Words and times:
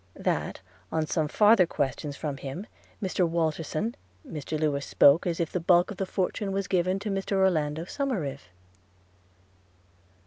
–That, 0.33 0.61
on 0.91 1.05
some 1.05 1.27
farther 1.27 1.67
questions 1.67 2.15
from 2.15 2.37
him, 2.37 2.65
Mr 3.03 3.29
Walterson, 3.29 3.93
Mr 4.27 4.59
Lewes 4.59 4.83
spoke 4.83 5.27
as 5.27 5.39
if 5.39 5.51
the 5.51 5.59
bulk 5.59 5.91
of 5.91 5.97
the 5.97 6.07
fortune 6.07 6.51
was 6.51 6.67
given 6.67 6.97
to 6.97 7.11
Mr 7.11 7.33
Orlando 7.33 7.83
Somerive. 7.85 8.47